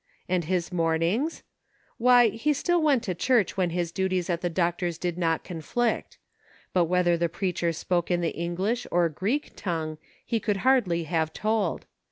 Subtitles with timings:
[0.27, 1.43] And his mornings?
[1.99, 6.17] Why, he still went to church when his duties at the doctor's did not conflict.
[6.73, 11.33] But whether the preacher spoke in the English or Greek tongue he could hardly have
[11.33, 11.85] told.